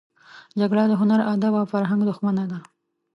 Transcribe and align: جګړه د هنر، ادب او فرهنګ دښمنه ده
جګړه 0.59 0.83
د 0.87 0.93
هنر، 1.01 1.19
ادب 1.33 1.53
او 1.59 1.65
فرهنګ 1.73 2.01
دښمنه 2.09 2.43
ده 2.51 2.57